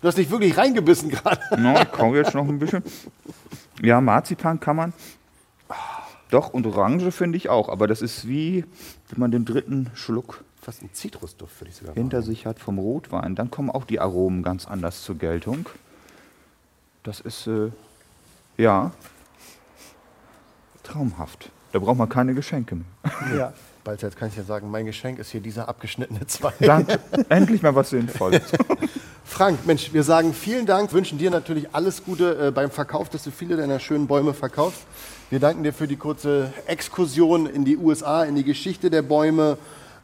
[0.00, 1.40] Du hast nicht wirklich reingebissen gerade.
[1.60, 2.82] No, ich kaufe jetzt noch ein bisschen.
[3.82, 4.92] Ja, Marzipan kann man.
[6.30, 7.68] Doch, und Orange finde ich auch.
[7.68, 8.64] Aber das ist wie,
[9.08, 12.78] wenn man den dritten Schluck Fast ein Zitrusduft, würde ich sogar hinter sich hat vom
[12.78, 13.34] Rotwein.
[13.34, 15.66] Dann kommen auch die Aromen ganz anders zur Geltung.
[17.04, 17.70] Das ist, äh,
[18.58, 18.90] ja,
[20.88, 21.50] traumhaft.
[21.72, 22.84] Da braucht man keine Geschenke mehr.
[23.36, 23.52] Ja.
[23.84, 26.54] Balzer, jetzt kann ich dir sagen, mein Geschenk ist hier dieser abgeschnittene Zweig.
[26.60, 26.98] Danke.
[27.30, 28.42] Endlich mal was Sinnvolles.
[29.24, 33.24] Frank, Mensch, wir sagen vielen Dank, wünschen dir natürlich alles Gute äh, beim Verkauf, dass
[33.24, 34.82] du viele deiner schönen Bäume verkaufst.
[35.30, 39.56] Wir danken dir für die kurze Exkursion in die USA, in die Geschichte der Bäume.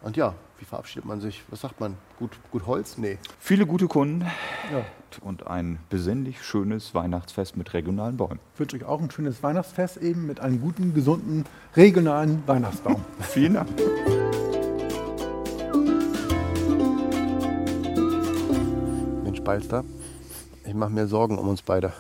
[0.02, 1.42] Und ja, wie verabschiedet man sich?
[1.50, 1.96] Was sagt man?
[2.18, 2.96] Gut, gut Holz?
[2.98, 3.18] Nee.
[3.38, 4.24] Viele gute Kunden
[5.22, 8.40] und ein besinnlich schönes Weihnachtsfest mit regionalen Bäumen.
[8.54, 11.44] Ich wünsche euch auch ein schönes Weihnachtsfest eben mit einem guten, gesunden,
[11.76, 13.04] regionalen Weihnachtsbaum.
[13.20, 13.68] Vielen Dank.
[19.22, 19.84] Mensch, Balster,
[20.64, 21.92] ich mache mir Sorgen um uns beide.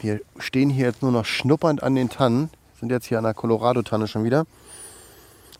[0.00, 3.34] Wir stehen hier jetzt nur noch schnuppernd an den Tannen, sind jetzt hier an der
[3.34, 4.46] Colorado-Tanne schon wieder.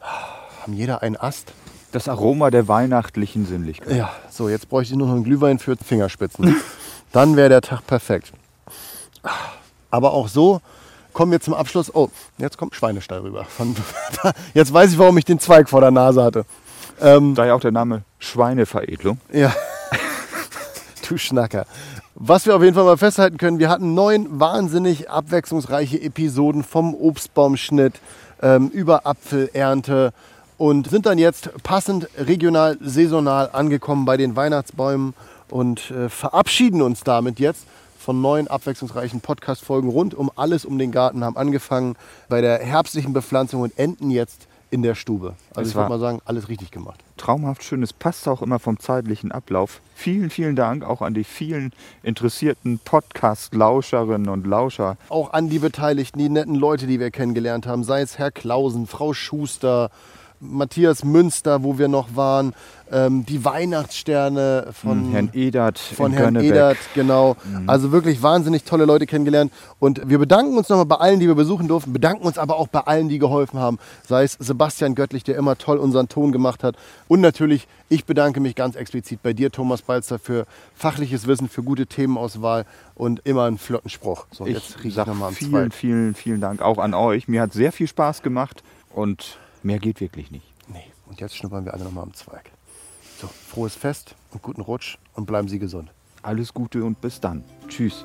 [0.00, 1.52] Haben jeder einen Ast.
[1.92, 3.96] Das Aroma der weihnachtlichen Sinnlichkeit.
[3.96, 6.54] Ja, so, jetzt bräuchte ich nur noch einen Glühwein für Fingerspitzen.
[7.12, 8.32] Dann wäre der Tag perfekt.
[9.90, 10.60] Aber auch so
[11.14, 11.94] kommen wir zum Abschluss.
[11.94, 13.44] Oh, jetzt kommt Schweinestall rüber.
[13.44, 13.74] Von,
[14.54, 16.44] jetzt weiß ich, warum ich den Zweig vor der Nase hatte.
[17.00, 19.18] Ähm, Daher auch der Name Schweineveredelung.
[19.32, 19.52] ja.
[21.08, 21.64] du Schnacker.
[22.14, 26.94] Was wir auf jeden Fall mal festhalten können, wir hatten neun wahnsinnig abwechslungsreiche Episoden vom
[26.94, 27.94] Obstbaumschnitt
[28.42, 30.12] ähm, über Apfelernte
[30.58, 35.14] und sind dann jetzt passend regional, saisonal angekommen bei den Weihnachtsbäumen
[35.48, 37.64] und äh, verabschieden uns damit jetzt
[37.98, 41.94] von neuen abwechslungsreichen Podcast-Folgen rund um alles um den Garten, haben angefangen
[42.28, 45.34] bei der herbstlichen Bepflanzung und enden jetzt in der Stube.
[45.50, 47.00] Also Es ich würde mal sagen, alles richtig gemacht.
[47.16, 47.82] Traumhaft schön.
[47.82, 49.80] Es passt auch immer vom zeitlichen Ablauf.
[49.94, 54.96] Vielen, vielen Dank auch an die vielen interessierten Podcast-Lauscherinnen und Lauscher.
[55.08, 58.86] auch an die Beteiligten, die netten Leute, die wir kennengelernt haben, sei es Herr Klausen,
[58.86, 59.90] Frau Schuster,
[60.40, 62.54] Matthias Münster, wo wir noch waren,
[62.90, 66.50] ähm, die Weihnachtssterne von Herrn Edert von Herrn Gönnebeck.
[66.50, 67.36] Edert, genau.
[67.66, 69.52] Also wirklich wahnsinnig tolle Leute kennengelernt.
[69.78, 72.68] Und wir bedanken uns nochmal bei allen, die wir besuchen durften, bedanken uns aber auch
[72.68, 73.78] bei allen, die geholfen haben.
[74.06, 76.76] Sei es Sebastian Göttlich, der immer toll unseren Ton gemacht hat.
[77.08, 81.62] Und natürlich, ich bedanke mich ganz explizit bei dir, Thomas Balzer, für fachliches Wissen, für
[81.62, 84.26] gute Themenauswahl und immer einen flotten Spruch.
[84.30, 85.74] So, Ich jetzt riech ich nochmal am vielen, Zweig.
[85.74, 87.28] vielen, vielen Dank auch an euch.
[87.28, 88.62] Mir hat sehr viel Spaß gemacht
[88.94, 90.46] und mehr geht wirklich nicht.
[90.68, 92.50] Nee, und jetzt schnuppern wir alle nochmal am Zweig.
[93.20, 95.90] So, frohes Fest und guten Rutsch und bleiben Sie gesund.
[96.22, 97.44] Alles Gute und bis dann.
[97.68, 98.04] Tschüss.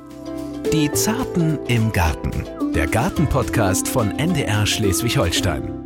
[0.71, 2.31] Die Zarten im Garten.
[2.73, 5.82] Der Gartenpodcast von NDR Schleswig-Holstein.